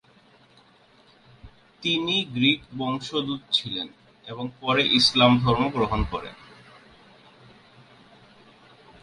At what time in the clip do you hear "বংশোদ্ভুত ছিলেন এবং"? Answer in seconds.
2.77-4.45